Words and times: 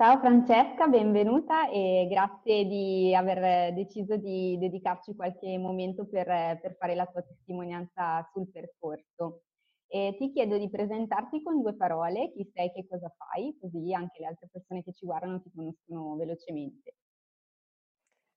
Ciao 0.00 0.18
Francesca, 0.18 0.86
benvenuta 0.86 1.68
e 1.68 2.06
grazie 2.08 2.64
di 2.64 3.14
aver 3.14 3.74
deciso 3.74 4.16
di 4.16 4.56
dedicarci 4.58 5.14
qualche 5.14 5.58
momento 5.58 6.06
per, 6.06 6.24
per 6.58 6.74
fare 6.78 6.94
la 6.94 7.04
tua 7.04 7.20
testimonianza 7.20 8.26
sul 8.32 8.50
percorso. 8.50 9.42
E 9.86 10.16
ti 10.18 10.32
chiedo 10.32 10.56
di 10.56 10.70
presentarti 10.70 11.42
con 11.42 11.60
due 11.60 11.76
parole, 11.76 12.32
chi 12.32 12.50
sei, 12.50 12.72
che 12.72 12.86
cosa 12.88 13.12
fai, 13.14 13.54
così 13.60 13.92
anche 13.92 14.20
le 14.20 14.28
altre 14.28 14.48
persone 14.50 14.82
che 14.82 14.94
ci 14.94 15.04
guardano 15.04 15.42
ti 15.42 15.52
conoscono 15.54 16.16
velocemente. 16.16 16.94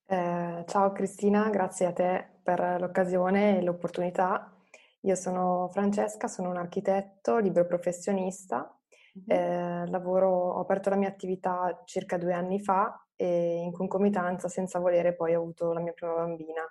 Eh, 0.05 0.65
ciao 0.67 0.91
Cristina, 0.91 1.49
grazie 1.49 1.85
a 1.85 1.93
te 1.93 2.27
per 2.43 2.75
l'occasione 2.77 3.59
e 3.59 3.61
l'opportunità. 3.61 4.53
Io 5.03 5.15
sono 5.15 5.69
Francesca, 5.69 6.27
sono 6.27 6.49
un 6.49 6.57
architetto, 6.57 7.37
libero 7.37 7.65
professionista. 7.67 8.77
Eh, 9.27 9.85
lavoro, 9.87 10.29
ho 10.29 10.59
aperto 10.59 10.89
la 10.89 10.95
mia 10.95 11.09
attività 11.09 11.81
circa 11.85 12.17
due 12.17 12.33
anni 12.33 12.59
fa 12.59 13.05
e 13.15 13.57
in 13.57 13.71
concomitanza, 13.71 14.47
senza 14.47 14.79
volere, 14.79 15.15
poi 15.15 15.35
ho 15.35 15.41
avuto 15.41 15.71
la 15.71 15.81
mia 15.81 15.93
prima 15.93 16.13
bambina. 16.13 16.63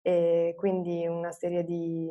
E 0.00 0.54
quindi 0.56 1.06
una 1.06 1.32
serie 1.32 1.64
di... 1.64 2.08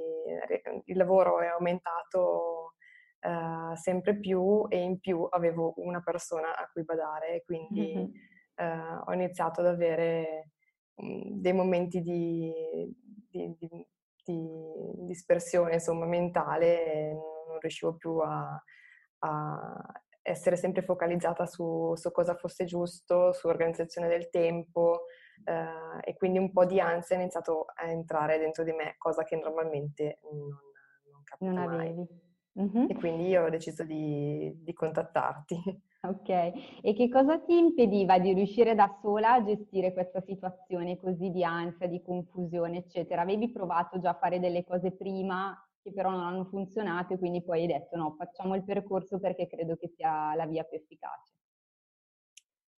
il 0.86 0.97
lavoro 0.97 1.39
è 1.41 1.47
aumentato 1.47 2.73
eh, 3.19 3.75
sempre 3.75 4.17
più 4.19 4.66
e 4.69 4.78
in 4.78 5.00
più 5.00 5.28
avevo 5.30 5.73
una 5.78 6.02
persona 6.02 6.56
a 6.56 6.69
cui 6.72 6.84
badare, 6.84 7.44
quindi... 7.45 7.94
Mm-hmm 7.95 8.36
eh, 8.58 9.02
ho 9.06 9.13
iniziato 9.13 9.61
ad 9.61 9.67
avere 9.67 10.50
dei 10.95 11.53
momenti 11.53 12.02
di, 12.02 12.52
di, 13.30 13.56
di, 13.58 13.86
di, 14.23 14.38
dispersione 15.06 15.75
insomma, 15.75 16.06
mentale 16.06 16.86
e 16.86 17.13
non 17.47 17.59
riuscivo 17.59 17.95
più 17.95 18.17
a, 18.17 18.61
a 19.19 19.81
essere 20.21 20.57
sempre 20.57 20.81
focalizzata 20.81 21.45
su, 21.45 21.93
su, 21.95 22.11
cosa 22.11 22.35
fosse 22.35 22.65
giusto, 22.65 23.31
su 23.31 23.47
organizzazione 23.47 24.09
del 24.09 24.29
tempo 24.29 25.05
eh, 25.45 26.09
e 26.09 26.15
quindi 26.15 26.37
un 26.37 26.51
po' 26.51 26.65
di 26.65 26.81
ansia 26.81 27.15
è 27.15 27.19
iniziato 27.19 27.65
a 27.73 27.89
entrare 27.89 28.38
dentro 28.38 28.63
di 28.63 28.73
me, 28.73 28.95
cosa 28.97 29.23
che 29.23 29.38
normalmente 29.38 30.19
non, 30.23 30.38
non 30.39 31.23
capivo 31.23 31.51
Non 31.51 31.65
mai. 31.65 31.75
avevi. 31.75 32.07
Mm-hmm. 32.59 32.89
E 32.89 32.95
quindi 32.95 33.27
io 33.27 33.45
ho 33.45 33.49
deciso 33.49 33.83
di, 33.83 34.51
di 34.63 34.73
contattarti. 34.73 35.55
Ok, 35.99 36.29
e 36.29 36.93
che 36.93 37.09
cosa 37.09 37.39
ti 37.39 37.57
impediva 37.57 38.19
di 38.19 38.31
riuscire 38.31 38.75
da 38.75 38.97
sola 39.01 39.33
a 39.33 39.43
gestire 39.43 39.93
questa 39.93 40.21
situazione 40.21 40.95
così 40.95 41.31
di 41.31 41.43
ansia, 41.43 41.88
di 41.88 42.01
confusione, 42.03 42.77
eccetera? 42.77 43.23
Avevi 43.23 43.51
provato 43.51 43.99
già 43.99 44.11
a 44.11 44.17
fare 44.17 44.39
delle 44.39 44.63
cose 44.63 44.91
prima 44.91 45.57
che 45.88 45.93
però 45.93 46.11
non 46.11 46.23
hanno 46.25 46.45
funzionato 46.45 47.13
e 47.13 47.17
quindi 47.17 47.43
poi 47.43 47.61
hai 47.61 47.67
detto 47.67 47.95
no, 47.95 48.16
facciamo 48.17 48.55
il 48.55 48.63
percorso 48.63 49.19
perché 49.19 49.47
credo 49.47 49.75
che 49.75 49.89
sia 49.95 50.35
la 50.35 50.45
via 50.45 50.63
più 50.63 50.77
efficace. 50.77 51.33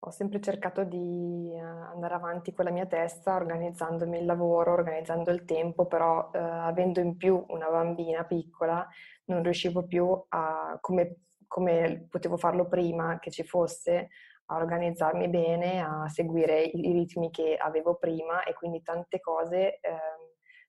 Ho 0.03 0.11
sempre 0.11 0.39
cercato 0.39 0.85
di 0.85 1.51
eh, 1.53 1.59
andare 1.59 2.13
avanti 2.13 2.53
con 2.53 2.63
la 2.66 2.71
mia 2.71 2.85
testa, 2.85 3.35
organizzandomi 3.35 4.17
il 4.19 4.25
lavoro, 4.25 4.71
organizzando 4.71 5.29
il 5.31 5.43
tempo, 5.43 5.88
però 5.88 6.29
eh, 6.34 6.38
avendo 6.38 7.01
in 7.01 7.17
più 7.17 7.44
una 7.50 7.69
bambina 7.69 8.23
piccola 8.23 8.88
non 9.25 9.44
riuscivo 9.44 9.85
più 9.85 10.07
a, 10.29 10.78
come 10.79 11.17
come 11.50 12.05
potevo 12.09 12.38
farlo 12.38 12.67
prima 12.67 13.17
che 13.19 13.31
ci 13.31 13.44
fosse, 13.44 14.09
a 14.45 14.55
organizzarmi 14.55 15.28
bene, 15.29 15.81
a 15.81 16.07
seguire 16.07 16.61
i 16.61 16.94
ritmi 16.94 17.29
che 17.31 17.55
avevo 17.57 17.95
prima 17.95 18.44
e 18.44 18.53
quindi 18.53 18.81
tante 18.81 19.19
cose 19.19 19.79
eh, 19.79 19.91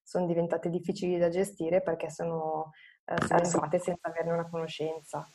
sono 0.03 0.27
diventate 0.27 0.71
difficili 0.71 1.19
da 1.19 1.29
gestire 1.29 1.83
perché 1.83 2.11
sono, 2.11 2.73
eh, 3.05 3.27
sono 3.27 3.41
entrate 3.41 3.79
senza 3.79 4.09
averne 4.09 4.33
una 4.33 4.49
conoscenza 4.49 5.27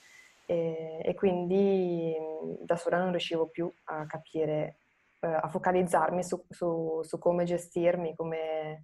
e, 0.46 1.02
e, 1.04 1.14
quindi 1.16 2.14
da 2.62 2.76
sola 2.76 3.00
non 3.00 3.10
riuscivo 3.10 3.48
più 3.50 3.72
a 3.86 4.06
capire, 4.06 4.78
eh, 5.22 5.28
a 5.28 5.48
focalizzarmi 5.48 6.24
su, 6.24 6.46
su, 6.50 7.02
su, 7.02 7.18
come 7.18 7.46
gestirmi, 7.46 8.14
come 8.16 8.84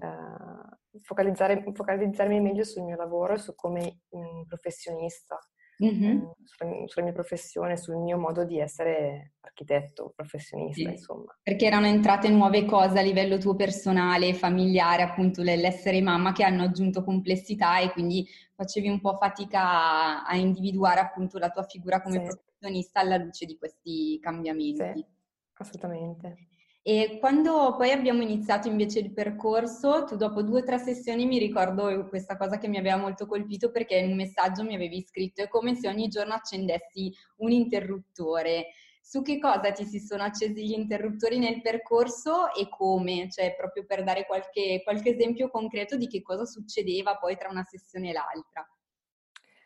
eh, 0.00 1.00
focalizzarmi 1.02 2.40
meglio 2.40 2.64
sul 2.64 2.84
mio 2.84 2.96
lavoro 2.96 3.34
e 3.34 3.38
su 3.38 3.54
come 3.54 4.02
mh, 4.08 4.42
professionista 4.46 5.38
mm-hmm. 5.82 6.22
sulla, 6.44 6.86
sulla, 6.86 7.04
mia 7.04 7.14
professione, 7.14 7.76
sul 7.76 7.96
mio 7.96 8.18
modo 8.18 8.44
di 8.44 8.60
essere 8.60 9.32
architetto, 9.52 10.12
professionista, 10.16 10.88
sì. 10.88 10.94
insomma. 10.96 11.38
Perché 11.42 11.66
erano 11.66 11.86
entrate 11.86 12.28
nuove 12.28 12.64
cose 12.64 12.98
a 12.98 13.02
livello 13.02 13.38
tuo 13.38 13.54
personale, 13.54 14.34
familiare, 14.34 15.02
appunto 15.02 15.42
l'essere 15.42 16.00
mamma 16.00 16.32
che 16.32 16.42
hanno 16.42 16.64
aggiunto 16.64 17.04
complessità 17.04 17.78
e 17.78 17.92
quindi 17.92 18.26
facevi 18.54 18.88
un 18.88 19.00
po' 19.00 19.16
fatica 19.16 19.60
a, 19.60 20.24
a 20.24 20.36
individuare 20.36 21.00
appunto 21.00 21.38
la 21.38 21.50
tua 21.50 21.64
figura 21.64 22.02
come 22.02 22.18
sì. 22.18 22.22
professionista 22.22 23.00
alla 23.00 23.16
luce 23.16 23.46
di 23.46 23.56
questi 23.56 24.18
cambiamenti. 24.20 24.92
Sì, 24.94 25.06
assolutamente. 25.54 26.36
E 26.84 27.18
quando 27.20 27.76
poi 27.76 27.92
abbiamo 27.92 28.22
iniziato 28.22 28.66
invece 28.66 28.98
il 28.98 29.12
percorso, 29.12 30.02
tu 30.04 30.16
dopo 30.16 30.42
due 30.42 30.62
o 30.62 30.64
tre 30.64 30.78
sessioni 30.78 31.26
mi 31.26 31.38
ricordo 31.38 32.08
questa 32.08 32.36
cosa 32.36 32.58
che 32.58 32.66
mi 32.66 32.76
aveva 32.76 32.96
molto 32.96 33.26
colpito 33.26 33.70
perché 33.70 33.98
in 33.98 34.10
un 34.10 34.16
messaggio 34.16 34.64
mi 34.64 34.74
avevi 34.74 35.00
scritto 35.06 35.42
è 35.42 35.48
come 35.48 35.76
se 35.76 35.86
ogni 35.86 36.08
giorno 36.08 36.34
accendessi 36.34 37.12
un 37.36 37.52
interruttore. 37.52 38.66
Su 39.04 39.20
che 39.20 39.38
cosa 39.40 39.72
ti 39.72 39.84
si 39.84 39.98
sono 39.98 40.22
accesi 40.22 40.64
gli 40.64 40.72
interruttori 40.72 41.38
nel 41.38 41.60
percorso 41.60 42.54
e 42.54 42.68
come? 42.68 43.28
Cioè 43.28 43.54
proprio 43.56 43.84
per 43.84 44.04
dare 44.04 44.24
qualche, 44.24 44.80
qualche 44.84 45.10
esempio 45.10 45.50
concreto 45.50 45.96
di 45.96 46.06
che 46.06 46.22
cosa 46.22 46.44
succedeva 46.44 47.16
poi 47.18 47.36
tra 47.36 47.50
una 47.50 47.64
sessione 47.64 48.10
e 48.10 48.12
l'altra. 48.12 48.66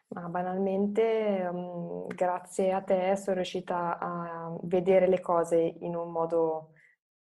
Ma 0.09 0.29
banalmente, 0.29 1.47
um, 1.51 2.07
grazie 2.07 2.73
a 2.73 2.81
te 2.81 3.17
sono 3.17 3.37
riuscita 3.37 3.99
a 3.99 4.57
vedere 4.63 5.09
le 5.09 5.21
cose 5.21 5.59
in 5.81 5.95
un 5.97 6.11
modo 6.11 6.71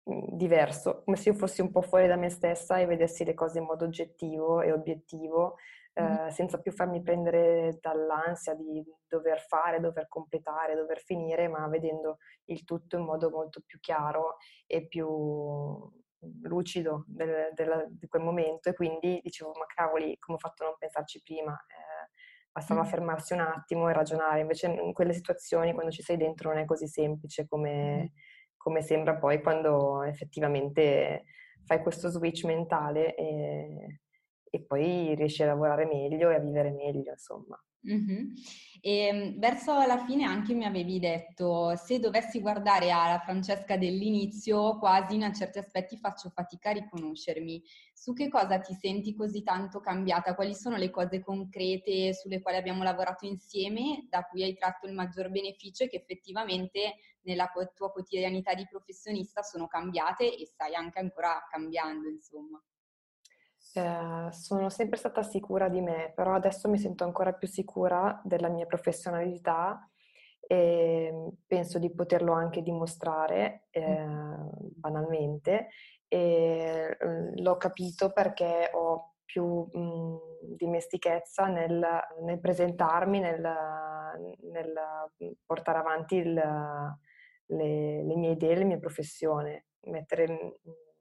Mhmm, 0.07 0.37
diverso, 0.37 1.03
come 1.03 1.17
se 1.17 1.29
io 1.29 1.35
fossi 1.35 1.61
un 1.61 1.71
po' 1.71 1.81
fuori 1.81 2.07
da 2.07 2.15
me 2.15 2.29
stessa 2.29 2.79
e 2.79 2.87
vedessi 2.87 3.25
le 3.25 3.35
cose 3.35 3.59
in 3.59 3.65
modo 3.65 3.85
oggettivo 3.85 4.61
e 4.61 4.71
obiettivo, 4.71 5.57
eh, 5.97 6.29
senza 6.31 6.59
più 6.59 6.71
farmi 6.71 7.01
prendere 7.01 7.77
dall'ansia 7.79 8.53
di 8.53 8.83
dover 9.07 9.39
fare, 9.39 9.79
dover 9.79 10.07
completare, 10.07 10.75
dover 10.75 10.99
finire, 10.99 11.47
ma 11.47 11.67
vedendo 11.67 12.17
il 12.45 12.63
tutto 12.63 12.97
in 12.97 13.03
modo 13.03 13.29
molto 13.29 13.61
più 13.65 13.79
chiaro 13.79 14.35
e 14.67 14.87
più 14.87 15.07
lucido 16.43 17.05
del, 17.07 17.51
del, 17.53 17.87
di 17.89 18.07
quel 18.07 18.23
momento. 18.23 18.69
E 18.69 18.73
quindi 18.73 19.19
dicevo, 19.23 19.51
ma 19.57 19.65
cavoli, 19.65 20.17
come 20.19 20.37
ho 20.37 20.39
fatto 20.39 20.63
a 20.63 20.67
non 20.67 20.75
pensarci 20.77 21.21
prima? 21.23 21.53
Eh, 21.53 22.11
bastava 22.51 22.83
fermarsi 22.83 23.33
un 23.33 23.39
attimo 23.39 23.89
e 23.89 23.93
ragionare. 23.93 24.41
Invece 24.41 24.67
in 24.67 24.91
quelle 24.91 25.13
situazioni, 25.13 25.73
quando 25.73 25.91
ci 25.91 26.01
sei 26.01 26.17
dentro, 26.17 26.49
non 26.49 26.59
è 26.59 26.65
così 26.65 26.87
semplice 26.87 27.47
come 27.47 28.11
come 28.65 28.81
sembra 28.81 29.15
poi 29.15 29.43
quando 29.43 30.01
effettivamente 30.01 31.25
fai 31.65 31.83
questo 31.83 32.09
switch 32.09 32.45
mentale 32.45 33.13
e, 33.13 33.99
e 34.55 34.61
poi 34.61 35.15
riesci 35.15 35.43
a 35.43 35.47
lavorare 35.47 35.85
meglio 35.85 36.29
e 36.29 36.35
a 36.35 36.39
vivere 36.39 36.71
meglio, 36.71 37.11
insomma. 37.11 37.61
Mm-hmm. 37.87 38.33
E 38.81 38.97
ehm, 39.07 39.39
verso 39.39 39.73
la 39.85 40.03
fine 40.05 40.25
anche 40.25 40.53
mi 40.53 40.65
avevi 40.65 40.99
detto, 40.99 41.75
se 41.75 41.99
dovessi 41.99 42.39
guardare 42.39 42.91
alla 42.91 43.19
Francesca 43.19 43.77
dell'inizio, 43.77 44.77
quasi 44.79 45.15
in 45.15 45.33
certi 45.33 45.59
aspetti 45.59 45.97
faccio 45.97 46.29
fatica 46.29 46.69
a 46.69 46.73
riconoscermi. 46.73 47.61
Su 47.93 48.13
che 48.13 48.27
cosa 48.27 48.59
ti 48.59 48.73
senti 48.73 49.13
così 49.13 49.43
tanto 49.43 49.79
cambiata? 49.79 50.35
Quali 50.35 50.55
sono 50.55 50.77
le 50.77 50.89
cose 50.89 51.19
concrete 51.19 52.13
sulle 52.13 52.41
quali 52.41 52.57
abbiamo 52.57 52.83
lavorato 52.83 53.25
insieme, 53.25 54.07
da 54.09 54.23
cui 54.23 54.43
hai 54.43 54.55
tratto 54.55 54.87
il 54.87 54.93
maggior 54.93 55.29
beneficio 55.29 55.83
e 55.83 55.89
che 55.89 55.97
effettivamente 55.97 56.95
nella 57.21 57.51
tua 57.73 57.91
quotidianità 57.91 58.53
di 58.53 58.67
professionista 58.67 59.41
sono 59.41 59.67
cambiate 59.67 60.35
e 60.37 60.45
stai 60.45 60.75
anche 60.75 60.99
ancora 60.99 61.43
cambiando, 61.49 62.07
insomma. 62.07 62.61
Eh, 63.77 64.31
sono 64.31 64.69
sempre 64.69 64.97
stata 64.97 65.21
sicura 65.21 65.67
di 65.67 65.81
me, 65.81 66.13
però 66.15 66.33
adesso 66.33 66.69
mi 66.69 66.77
sento 66.77 67.03
ancora 67.03 67.33
più 67.33 67.47
sicura 67.47 68.21
della 68.23 68.47
mia 68.47 68.65
professionalità 68.65 69.89
e 70.39 71.31
penso 71.45 71.77
di 71.77 71.93
poterlo 71.93 72.31
anche 72.31 72.61
dimostrare 72.61 73.67
eh, 73.71 74.05
banalmente. 74.75 75.69
E 76.07 76.97
l'ho 77.35 77.57
capito 77.57 78.11
perché 78.13 78.69
ho 78.73 79.15
più 79.25 79.67
mh, 79.69 80.17
dimestichezza 80.55 81.47
nel, 81.47 81.85
nel 82.21 82.39
presentarmi, 82.39 83.19
nel, 83.19 83.41
nel, 83.41 84.73
portare 85.45 85.79
avanti 85.79 86.15
il, 86.15 86.33
le, 86.33 88.03
le, 88.03 88.15
mie 88.15 88.31
idee, 88.31 88.55
le 88.55 88.63
mie 88.63 88.79
professioni, 88.79 89.61
mettere 89.87 90.23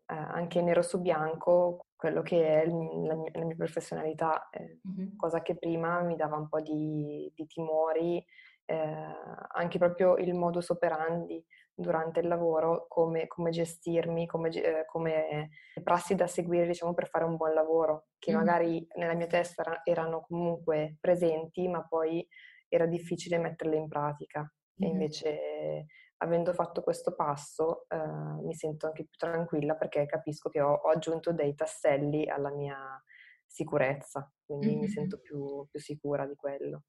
eh, 0.07 0.15
anche 0.15 0.61
nero 0.61 0.83
su 0.83 1.01
bianco 1.01 1.87
quello 2.05 2.21
che 2.21 2.63
è 2.63 2.67
la 2.67 3.15
mia, 3.15 3.31
la 3.33 3.45
mia 3.47 3.57
professionalità, 3.57 4.51
eh, 4.51 4.81
mm-hmm. 4.87 5.17
cosa 5.17 5.41
che 5.41 5.57
prima 5.57 6.03
mi 6.03 6.17
dava 6.17 6.37
un 6.37 6.51
po' 6.51 6.61
di, 6.61 7.33
di 7.35 7.47
timori, 7.47 8.23
eh, 8.67 9.07
anche 9.55 9.79
proprio 9.79 10.19
il 10.19 10.35
modus 10.35 10.69
operandi 10.69 11.43
durante 11.75 12.21
il 12.21 12.29
lavoro, 12.29 12.85
come, 12.89 13.27
come 13.27 13.49
gestirmi, 13.49 14.27
come, 14.27 14.51
eh, 14.51 14.85
come, 14.85 15.49
prassi 15.83 16.15
da 16.15 16.27
seguire 16.27 16.67
diciamo, 16.67 16.93
per 16.93 17.09
fare 17.09 17.25
un 17.25 17.37
buon 17.37 17.55
lavoro, 17.55 18.09
che 18.19 18.33
mm. 18.33 18.37
magari 18.37 18.87
nella 18.97 19.15
mia 19.15 19.27
testa 19.27 19.81
erano 19.83 20.27
comunque 20.29 20.99
presenti, 21.01 21.67
ma 21.69 21.87
poi 21.87 22.27
era 22.69 22.85
difficile 22.85 23.39
metterle 23.39 23.77
in 23.77 23.89
pratica. 23.89 24.41
Mm. 24.43 24.85
E 24.85 24.87
invece 24.89 25.87
avendo 26.19 26.53
fatto 26.53 26.83
questo 26.83 27.15
passo 27.15 27.87
eh, 27.89 27.97
mi 28.43 28.55
sento 28.55 28.87
anche 28.87 29.05
più 29.05 29.17
tranquilla 29.17 29.75
perché 29.75 30.07
capisco 30.07 30.49
che 30.49 30.61
ho, 30.61 30.73
ho, 30.73 30.91
aggiunto 30.91 31.33
dei 31.33 31.55
tasselli 31.55 32.29
alla 32.29 32.51
mia 32.51 32.79
sicurezza, 33.47 34.31
quindi 34.45 34.69
mm-hmm. 34.69 34.79
mi 34.79 34.89
sento 34.89 35.21
più, 35.21 35.67
più 35.71 35.81
sicura 35.81 36.27
di 36.27 36.35
quello. 36.35 36.83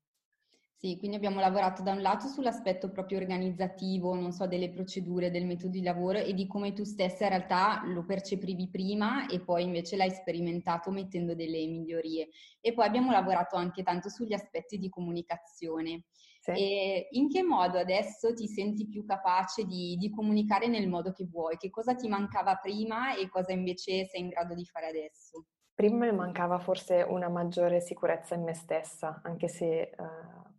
Sì, 0.77 0.97
quindi 0.97 1.15
abbiamo 1.15 1.39
lavorato 1.39 1.81
da 1.81 1.93
un 1.93 2.01
lato 2.01 2.27
sull'aspetto 2.27 2.91
proprio 2.91 3.17
organizzativo, 3.17 4.13
non 4.13 4.31
so, 4.33 4.45
delle 4.45 4.69
procedure, 4.69 5.31
del 5.31 5.45
metodo 5.45 5.71
di 5.71 5.81
lavoro 5.81 6.19
e 6.19 6.33
di 6.33 6.47
come 6.47 6.73
tu 6.73 6.83
stessa 6.83 7.23
in 7.23 7.29
realtà 7.29 7.81
lo 7.85 8.03
percepivi 8.03 8.69
prima 8.69 9.25
e 9.27 9.39
poi 9.39 9.63
invece 9.63 9.95
l'hai 9.95 10.11
sperimentato 10.11 10.91
mettendo 10.91 11.33
delle 11.33 11.65
migliorie. 11.65 12.27
E 12.59 12.73
poi 12.73 12.85
abbiamo 12.85 13.11
lavorato 13.11 13.55
anche 13.55 13.83
tanto 13.83 14.09
sugli 14.09 14.33
aspetti 14.33 14.77
di 14.77 14.89
comunicazione. 14.89 16.03
Sì. 16.45 16.51
E 16.51 17.07
in 17.11 17.27
che 17.27 17.41
modo 17.41 17.79
adesso 17.79 18.35
ti 18.35 18.47
senti 18.47 18.87
più 18.87 19.03
capace 19.03 19.63
di, 19.63 19.95
di 19.97 20.11
comunicare 20.11 20.67
nel 20.67 20.87
modo 20.87 21.11
che 21.11 21.25
vuoi? 21.25 21.57
Che 21.57 21.71
cosa 21.71 21.95
ti 21.95 22.07
mancava 22.07 22.55
prima 22.57 23.15
e 23.15 23.27
cosa 23.29 23.51
invece 23.51 24.05
sei 24.05 24.21
in 24.21 24.29
grado 24.29 24.53
di 24.53 24.63
fare 24.63 24.89
adesso? 24.89 25.45
Prima 25.73 26.05
mi 26.05 26.15
mancava 26.15 26.59
forse 26.59 27.01
una 27.01 27.29
maggiore 27.29 27.81
sicurezza 27.81 28.35
in 28.35 28.43
me 28.43 28.53
stessa, 28.53 29.21
anche 29.23 29.47
se, 29.47 29.81
eh, 29.81 29.93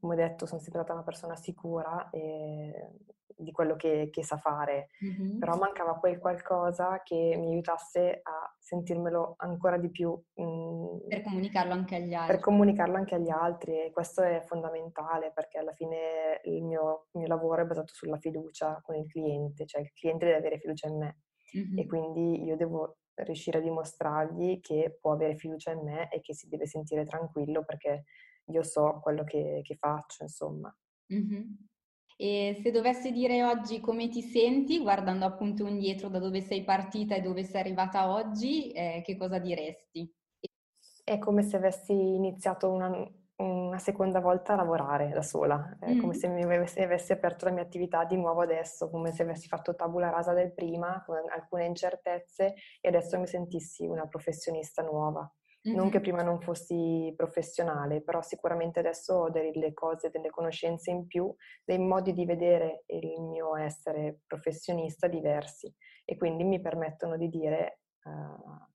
come 0.01 0.17
detto, 0.17 0.45
sono 0.45 0.61
sempre 0.61 0.81
stata 0.81 0.95
una 0.95 1.05
persona 1.05 1.37
sicura 1.37 2.11
e 2.11 2.91
di 3.37 3.53
quello 3.53 3.77
che, 3.77 4.09
che 4.11 4.25
sa 4.25 4.37
fare, 4.39 4.89
mm-hmm. 5.05 5.39
però 5.39 5.57
mancava 5.57 5.99
quel 5.99 6.19
qualcosa 6.19 7.03
che 7.03 7.37
mi 7.39 7.49
aiutasse 7.49 8.21
a 8.23 8.57
sentirmelo 8.59 9.35
ancora 9.39 9.77
di 9.77 9.91
più. 9.91 10.19
Mh, 10.35 10.43
mm, 10.43 11.09
per 11.09 11.23
comunicarlo 11.23 11.73
anche 11.73 11.97
agli 11.97 12.15
altri. 12.15 12.35
Per 12.35 12.43
comunicarlo 12.43 12.97
anche 12.97 13.15
agli 13.15 13.31
altri 13.31 13.85
e 13.85 13.91
questo 13.93 14.23
è 14.23 14.43
fondamentale 14.47 15.33
perché 15.35 15.59
alla 15.59 15.73
fine 15.73 16.41
il 16.45 16.65
mio, 16.65 17.07
il 17.13 17.21
mio 17.21 17.29
lavoro 17.29 17.63
è 17.63 17.67
basato 17.67 17.93
sulla 17.93 18.19
fiducia 18.19 18.81
con 18.83 18.97
il 18.97 19.07
cliente, 19.07 19.67
cioè 19.67 19.83
il 19.83 19.93
cliente 19.93 20.25
deve 20.25 20.39
avere 20.39 20.59
fiducia 20.59 20.89
in 20.89 20.99
me 20.99 21.19
mm-hmm. 21.57 21.79
e 21.79 21.87
quindi 21.87 22.45
io 22.45 22.57
devo 22.57 22.99
riuscire 23.15 23.59
a 23.59 23.63
dimostrargli 23.63 24.61
che 24.61 24.99
può 25.01 25.13
avere 25.13 25.37
fiducia 25.37 25.73
in 25.73 25.83
me 25.85 26.11
e 26.11 26.21
che 26.21 26.35
si 26.35 26.49
deve 26.49 26.67
sentire 26.67 27.05
tranquillo 27.05 27.65
perché 27.65 28.05
io 28.47 28.63
so 28.63 29.01
quello 29.03 29.25
che, 29.25 29.61
che 29.63 29.77
faccio, 29.77 30.23
insomma. 30.23 30.75
Mm-hmm. 31.13 31.43
E 32.19 32.59
se 32.63 32.71
dovessi 32.71 33.13
dire 33.13 33.45
oggi 33.45 33.79
come 33.79 34.09
ti 34.09 34.23
senti, 34.23 34.81
guardando 34.81 35.27
appunto 35.27 35.67
indietro 35.67 36.09
da 36.09 36.19
dove 36.19 36.41
sei 36.41 36.65
partita 36.65 37.15
e 37.15 37.21
dove 37.21 37.45
sei 37.45 37.61
arrivata 37.61 38.11
oggi, 38.11 38.73
eh, 38.73 39.03
che 39.05 39.17
cosa 39.17 39.39
diresti? 39.39 40.11
È 41.05 41.19
come 41.19 41.43
se 41.43 41.57
avessi 41.57 41.93
iniziato 41.93 42.71
una, 42.71 42.91
una 43.37 43.79
seconda 43.79 44.21
volta 44.21 44.55
a 44.55 44.57
lavorare 44.57 45.11
da 45.11 45.21
sola, 45.21 45.77
è 45.79 45.93
mm. 45.93 46.01
come 46.01 46.15
se 46.15 46.29
mi 46.29 46.43
avessi, 46.43 46.81
avessi, 46.81 47.13
aperto 47.13 47.45
la 47.45 47.51
mia 47.51 47.63
attività 47.63 48.05
di 48.05 48.17
nuovo 48.17 48.41
adesso, 48.41 48.89
come 48.89 49.13
se 49.13 49.23
avessi 49.23 49.47
fatto 49.47 49.75
tabula 49.75 50.09
rasa 50.09 50.33
del 50.33 50.55
prima, 50.55 51.03
con 51.05 51.19
alcune 51.29 51.67
incertezze 51.67 52.55
e 52.81 52.89
adesso 52.89 53.19
mi 53.19 53.27
sentissi 53.27 53.85
una 53.85 54.07
professionista 54.07 54.83
nuova. 54.83 55.31
Mm-hmm. 55.67 55.77
Non 55.77 55.91
che 55.91 56.01
prima 56.01 56.23
non 56.23 56.41
fossi 56.41 57.13
professionale, 57.17 58.01
però 58.01 58.23
sicuramente 58.23 58.79
adesso 58.79 59.15
ho 59.15 59.31
delle 59.31 59.73
cose, 59.73 60.11
delle 60.11 60.31
conoscenze 60.31 60.91
in 60.93 61.07
più, 61.07 61.35
dei 61.65 61.79
modi 61.79 62.13
di 62.13 62.25
vedere 62.25 62.85
il 62.87 63.21
mio 63.23 63.57
essere 63.57 64.21
professionista 64.27 65.09
diversi 65.09 65.73
e 66.05 66.17
quindi 66.17 66.45
mi 66.45 66.61
permettono 66.61 67.17
di 67.17 67.29
dire 67.29 67.81
uh, 68.05 68.75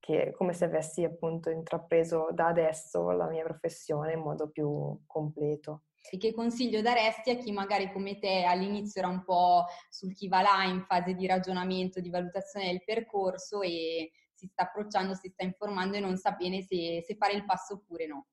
che 0.00 0.32
come 0.36 0.52
se 0.52 0.64
avessi 0.64 1.04
appunto 1.04 1.50
intrapreso 1.50 2.30
da 2.32 2.48
adesso 2.48 3.10
la 3.10 3.28
mia 3.28 3.44
professione 3.44 4.14
in 4.14 4.20
modo 4.20 4.50
più 4.50 4.98
completo. 5.06 5.82
E 6.10 6.18
che 6.18 6.32
consiglio 6.32 6.82
daresti 6.82 7.30
a 7.30 7.36
chi 7.36 7.50
magari 7.52 7.92
come 7.92 8.18
te 8.18 8.44
all'inizio 8.44 9.00
era 9.00 9.10
un 9.10 9.24
po' 9.24 9.64
sul 9.90 10.14
chi 10.14 10.28
va 10.28 10.40
là 10.40 10.64
in 10.64 10.84
fase 10.84 11.14
di 11.14 11.26
ragionamento, 11.26 12.00
di 12.00 12.10
valutazione 12.10 12.66
del 12.66 12.84
percorso 12.84 13.60
e 13.62 14.12
si 14.36 14.46
sta 14.46 14.64
approcciando, 14.64 15.14
si 15.14 15.28
sta 15.30 15.44
informando 15.44 15.96
e 15.96 16.00
non 16.00 16.16
sa 16.16 16.32
bene 16.32 16.62
se, 16.62 17.02
se 17.02 17.16
fare 17.16 17.32
il 17.32 17.44
passo 17.44 17.74
oppure 17.74 18.06
no? 18.06 18.26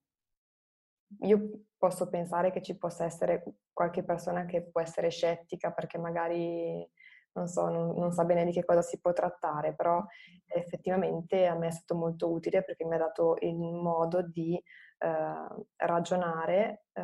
Io 1.21 1.65
posso 1.77 2.09
pensare 2.09 2.51
che 2.51 2.61
ci 2.61 2.77
possa 2.77 3.05
essere 3.05 3.43
qualche 3.71 4.03
persona 4.03 4.45
che 4.45 4.63
può 4.63 4.81
essere 4.81 5.09
scettica 5.09 5.71
perché 5.71 5.97
magari 5.97 6.87
non 7.33 7.47
so, 7.47 7.67
non, 7.67 7.95
non, 7.95 8.11
sa 8.11 8.25
bene 8.25 8.45
di 8.45 8.51
che 8.51 8.65
cosa 8.65 8.81
si 8.81 8.99
può 8.99 9.11
trattare, 9.13 9.73
però 9.73 10.03
effettivamente 10.47 11.45
a 11.45 11.55
me 11.55 11.67
è 11.67 11.71
stato 11.71 11.95
molto 11.95 12.31
utile 12.31 12.63
perché 12.63 12.85
mi 12.85 12.95
ha 12.95 12.99
dato 12.99 13.37
il 13.39 13.55
modo 13.55 14.21
di 14.21 14.55
eh, 14.55 15.47
ragionare 15.77 16.85
eh, 16.93 17.01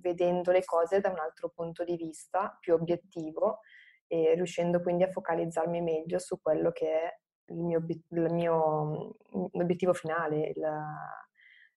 vedendo 0.00 0.52
le 0.52 0.64
cose 0.64 1.00
da 1.00 1.10
un 1.10 1.18
altro 1.18 1.48
punto 1.48 1.84
di 1.84 1.96
vista, 1.96 2.56
più 2.60 2.74
obiettivo 2.74 3.60
e 4.06 4.34
riuscendo 4.34 4.80
quindi 4.80 5.02
a 5.02 5.10
focalizzarmi 5.10 5.80
meglio 5.80 6.18
su 6.18 6.40
quello 6.40 6.70
che 6.70 6.88
è 6.88 7.18
il 7.48 7.62
mio, 7.62 7.84
il 7.86 8.32
mio 8.32 9.16
l'obiettivo 9.52 9.92
finale. 9.92 10.48
Il, 10.48 10.64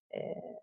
eh, 0.08 0.60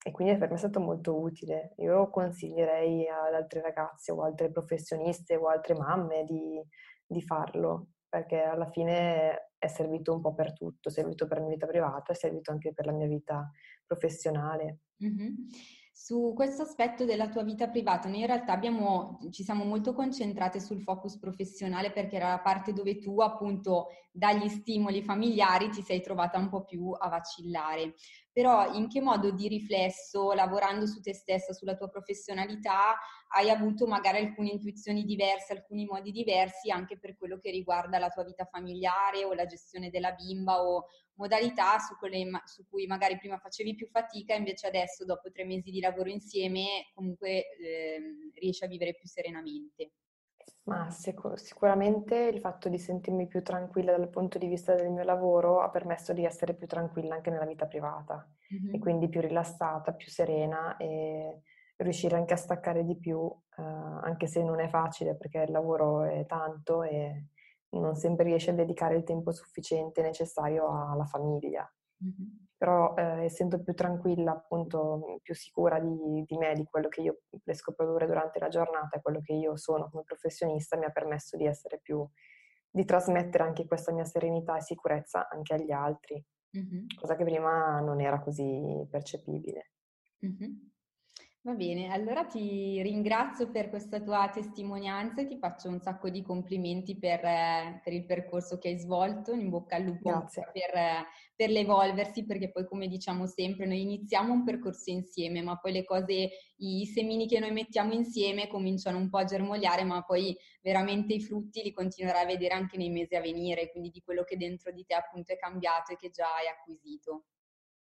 e 0.00 0.10
quindi 0.12 0.38
per 0.38 0.48
me 0.48 0.54
è 0.54 0.58
stato 0.58 0.80
molto 0.80 1.20
utile. 1.20 1.74
Io 1.78 2.08
consiglierei 2.10 3.06
ad 3.08 3.34
altre 3.34 3.60
ragazze 3.60 4.12
o 4.12 4.22
altre 4.22 4.50
professioniste 4.50 5.36
o 5.36 5.48
altre 5.48 5.74
mamme 5.74 6.24
di, 6.24 6.62
di 7.06 7.20
farlo, 7.20 7.88
perché 8.08 8.40
alla 8.40 8.70
fine 8.70 9.50
è 9.58 9.66
servito 9.66 10.14
un 10.14 10.20
po' 10.20 10.34
per 10.34 10.52
tutto, 10.52 10.88
è 10.88 10.92
servito 10.92 11.26
per 11.26 11.38
la 11.38 11.44
mia 11.44 11.54
vita 11.54 11.66
privata, 11.66 12.12
è 12.12 12.14
servito 12.14 12.52
anche 12.52 12.72
per 12.72 12.86
la 12.86 12.92
mia 12.92 13.06
vita 13.06 13.50
professionale. 13.84 14.78
Mm-hmm. 15.02 15.34
Su 16.00 16.32
questo 16.32 16.62
aspetto 16.62 17.04
della 17.04 17.28
tua 17.28 17.42
vita 17.42 17.68
privata, 17.68 18.08
noi 18.08 18.20
in 18.20 18.26
realtà 18.26 18.52
abbiamo, 18.52 19.18
ci 19.32 19.42
siamo 19.42 19.64
molto 19.64 19.92
concentrate 19.92 20.60
sul 20.60 20.80
focus 20.80 21.18
professionale 21.18 21.90
perché 21.90 22.14
era 22.14 22.28
la 22.28 22.38
parte 22.38 22.72
dove 22.72 23.00
tu 23.00 23.20
appunto 23.20 23.88
dagli 24.12 24.48
stimoli 24.48 25.02
familiari 25.02 25.70
ti 25.70 25.82
sei 25.82 26.00
trovata 26.00 26.38
un 26.38 26.50
po' 26.50 26.62
più 26.62 26.92
a 26.96 27.08
vacillare 27.08 27.94
però 28.38 28.72
in 28.72 28.86
che 28.86 29.00
modo 29.00 29.32
di 29.32 29.48
riflesso, 29.48 30.30
lavorando 30.30 30.86
su 30.86 31.00
te 31.00 31.12
stessa, 31.12 31.52
sulla 31.52 31.74
tua 31.74 31.88
professionalità, 31.88 32.96
hai 33.34 33.50
avuto 33.50 33.84
magari 33.88 34.18
alcune 34.18 34.50
intuizioni 34.50 35.02
diverse, 35.02 35.54
alcuni 35.54 35.86
modi 35.86 36.12
diversi 36.12 36.70
anche 36.70 37.00
per 37.00 37.16
quello 37.16 37.40
che 37.40 37.50
riguarda 37.50 37.98
la 37.98 38.10
tua 38.10 38.22
vita 38.22 38.44
familiare 38.44 39.24
o 39.24 39.32
la 39.32 39.44
gestione 39.44 39.90
della 39.90 40.12
bimba 40.12 40.62
o 40.62 40.84
modalità 41.14 41.80
su, 41.80 41.96
quelle, 41.98 42.30
su 42.44 42.64
cui 42.68 42.86
magari 42.86 43.18
prima 43.18 43.38
facevi 43.38 43.74
più 43.74 43.88
fatica, 43.88 44.34
invece 44.34 44.68
adesso 44.68 45.04
dopo 45.04 45.32
tre 45.32 45.44
mesi 45.44 45.72
di 45.72 45.80
lavoro 45.80 46.08
insieme 46.08 46.92
comunque 46.94 47.44
eh, 47.58 48.00
riesci 48.34 48.62
a 48.62 48.68
vivere 48.68 48.94
più 48.94 49.08
serenamente. 49.08 49.94
Ma 50.64 50.90
sicur- 50.90 51.38
sicuramente 51.38 52.16
il 52.16 52.40
fatto 52.40 52.68
di 52.68 52.78
sentirmi 52.78 53.26
più 53.26 53.42
tranquilla 53.42 53.96
dal 53.96 54.10
punto 54.10 54.38
di 54.38 54.46
vista 54.46 54.74
del 54.74 54.90
mio 54.90 55.04
lavoro 55.04 55.60
ha 55.60 55.70
permesso 55.70 56.12
di 56.12 56.24
essere 56.24 56.54
più 56.54 56.66
tranquilla 56.66 57.14
anche 57.14 57.30
nella 57.30 57.46
vita 57.46 57.66
privata 57.66 58.28
mm-hmm. 58.52 58.74
e 58.74 58.78
quindi 58.78 59.08
più 59.08 59.20
rilassata, 59.20 59.92
più 59.92 60.08
serena 60.08 60.76
e 60.76 61.42
riuscire 61.76 62.16
anche 62.16 62.34
a 62.34 62.36
staccare 62.36 62.84
di 62.84 62.96
più, 62.96 63.30
eh, 63.56 63.62
anche 63.62 64.26
se 64.26 64.42
non 64.42 64.60
è 64.60 64.68
facile 64.68 65.16
perché 65.16 65.38
il 65.38 65.50
lavoro 65.52 66.02
è 66.02 66.26
tanto 66.26 66.82
e 66.82 67.28
non 67.70 67.96
sempre 67.96 68.24
riesce 68.24 68.50
a 68.50 68.54
dedicare 68.54 68.96
il 68.96 69.04
tempo 69.04 69.32
sufficiente 69.32 70.02
necessario 70.02 70.90
alla 70.90 71.04
famiglia. 71.04 71.70
Mm-hmm 72.04 72.46
però 72.58 72.94
eh, 72.96 73.24
essendo 73.24 73.62
più 73.62 73.72
tranquilla, 73.72 74.32
appunto 74.32 75.20
più 75.22 75.32
sicura 75.32 75.78
di, 75.78 76.24
di, 76.26 76.36
me, 76.36 76.54
di 76.54 76.64
quello 76.64 76.88
che 76.88 77.00
io 77.02 77.20
riesco 77.44 77.70
a 77.70 77.74
produrre 77.74 78.06
durante 78.06 78.40
la 78.40 78.48
giornata 78.48 78.96
e 78.96 79.00
quello 79.00 79.20
che 79.22 79.32
io 79.32 79.56
sono 79.56 79.88
come 79.88 80.02
professionista, 80.02 80.76
mi 80.76 80.84
ha 80.84 80.90
permesso 80.90 81.36
di 81.36 81.46
essere 81.46 81.78
più, 81.80 82.04
di 82.68 82.84
trasmettere 82.84 83.44
anche 83.44 83.64
questa 83.64 83.92
mia 83.92 84.04
serenità 84.04 84.56
e 84.56 84.62
sicurezza 84.62 85.28
anche 85.28 85.54
agli 85.54 85.70
altri, 85.70 86.22
mm-hmm. 86.58 86.86
cosa 86.98 87.14
che 87.14 87.22
prima 87.22 87.78
non 87.78 88.00
era 88.00 88.20
così 88.20 88.84
percepibile. 88.90 89.70
Mm-hmm. 90.26 90.52
Va 91.48 91.54
bene, 91.54 91.88
allora 91.90 92.26
ti 92.26 92.82
ringrazio 92.82 93.50
per 93.50 93.70
questa 93.70 94.02
tua 94.02 94.28
testimonianza 94.30 95.22
e 95.22 95.26
ti 95.26 95.38
faccio 95.38 95.70
un 95.70 95.80
sacco 95.80 96.10
di 96.10 96.20
complimenti 96.20 96.98
per, 96.98 97.24
eh, 97.24 97.80
per 97.82 97.94
il 97.94 98.04
percorso 98.04 98.58
che 98.58 98.68
hai 98.68 98.78
svolto, 98.78 99.32
in 99.32 99.48
bocca 99.48 99.76
al 99.76 99.84
lupo 99.84 100.26
per, 100.52 101.06
per, 101.34 101.48
l'evolversi, 101.48 102.26
perché 102.26 102.50
poi 102.50 102.66
come 102.66 102.86
diciamo 102.86 103.26
sempre 103.26 103.64
noi 103.64 103.80
iniziamo 103.80 104.30
un 104.30 104.44
percorso 104.44 104.90
insieme, 104.90 105.40
ma 105.40 105.56
poi 105.56 105.72
le 105.72 105.84
cose, 105.84 106.28
i 106.56 106.84
semini 106.84 107.26
che 107.26 107.38
noi 107.38 107.52
mettiamo 107.52 107.94
insieme 107.94 108.46
cominciano 108.46 108.98
un 108.98 109.08
po' 109.08 109.16
a 109.16 109.24
germogliare, 109.24 109.84
ma 109.84 110.04
poi 110.04 110.36
veramente 110.60 111.14
i 111.14 111.22
frutti 111.22 111.62
li 111.62 111.72
continuerai 111.72 112.24
a 112.24 112.26
vedere 112.26 112.52
anche 112.52 112.76
nei 112.76 112.90
mesi 112.90 113.14
a 113.14 113.22
venire, 113.22 113.70
quindi 113.70 113.88
di 113.88 114.02
quello 114.02 114.22
che 114.22 114.36
dentro 114.36 114.70
di 114.70 114.84
te 114.84 114.92
appunto 114.92 115.32
è 115.32 115.38
cambiato 115.38 115.92
e 115.92 115.96
che 115.96 116.10
già 116.10 116.26
hai 116.26 116.46
acquisito. 116.46 117.24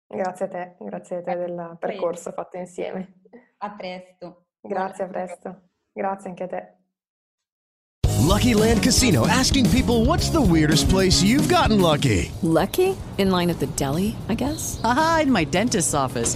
Grazie 0.07 0.45
a 0.45 0.47
te, 0.49 0.75
grazie 0.79 1.17
a 1.17 1.23
te 1.23 1.35
del 1.35 1.77
percorso 1.79 2.31
fatto 2.31 2.57
insieme. 2.57 3.21
A 3.57 3.71
presto. 3.71 4.45
Grazie, 4.61 5.05
a 5.05 5.07
presto. 5.07 5.61
Grazie 5.91 6.29
anche 6.29 6.43
a 6.43 6.47
te. 6.47 6.73
Lucky 8.25 8.53
Land 8.53 8.81
Casino 8.81 9.27
asking 9.27 9.69
people 9.69 10.05
what's 10.05 10.29
the 10.29 10.41
weirdest 10.41 10.89
place 10.89 11.23
you've 11.23 11.47
gotten 11.47 11.79
lucky? 11.79 12.31
Lucky? 12.41 12.95
In 13.17 13.31
line 13.31 13.49
at 13.49 13.59
the 13.59 13.67
deli, 13.75 14.15
I 14.29 14.35
guess. 14.35 14.79
Aha, 14.83 15.21
in 15.23 15.31
my 15.31 15.45
dentist's 15.45 15.93
office. 15.93 16.35